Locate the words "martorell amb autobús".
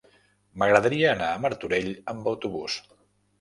1.43-2.81